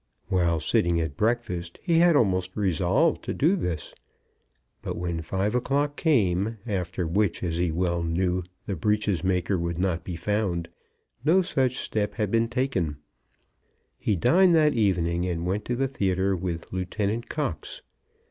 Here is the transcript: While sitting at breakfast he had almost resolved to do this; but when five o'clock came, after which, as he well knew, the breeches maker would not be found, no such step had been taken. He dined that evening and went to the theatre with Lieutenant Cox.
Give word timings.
While 0.29 0.59
sitting 0.59 0.99
at 0.99 1.15
breakfast 1.15 1.77
he 1.83 1.99
had 1.99 2.15
almost 2.15 2.57
resolved 2.57 3.21
to 3.25 3.35
do 3.35 3.55
this; 3.55 3.93
but 4.81 4.97
when 4.97 5.21
five 5.21 5.53
o'clock 5.53 5.95
came, 5.95 6.57
after 6.65 7.05
which, 7.05 7.43
as 7.43 7.57
he 7.57 7.71
well 7.71 8.01
knew, 8.01 8.41
the 8.65 8.75
breeches 8.75 9.23
maker 9.23 9.59
would 9.59 9.77
not 9.77 10.03
be 10.03 10.15
found, 10.15 10.69
no 11.23 11.43
such 11.43 11.77
step 11.77 12.15
had 12.15 12.31
been 12.31 12.47
taken. 12.47 12.97
He 13.99 14.15
dined 14.15 14.55
that 14.55 14.73
evening 14.73 15.27
and 15.27 15.45
went 15.45 15.65
to 15.65 15.75
the 15.75 15.87
theatre 15.87 16.35
with 16.35 16.73
Lieutenant 16.73 17.29
Cox. 17.29 17.83